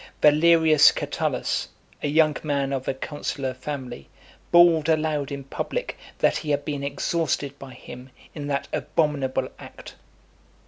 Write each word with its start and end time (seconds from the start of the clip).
Valerius 0.19 0.91
Catullus, 0.91 1.67
a 2.01 2.07
young 2.07 2.35
man 2.41 2.73
of 2.73 2.87
a 2.87 2.93
consular 2.95 3.53
family, 3.53 4.09
bawled 4.51 4.89
aloud 4.89 5.31
in 5.31 5.43
public 5.43 5.95
that 6.17 6.37
he 6.37 6.49
had 6.49 6.65
been 6.65 6.83
exhausted 6.83 7.59
by 7.59 7.73
him 7.75 8.09
in 8.33 8.47
that 8.47 8.67
abominable 8.73 9.47
act. 9.59 9.93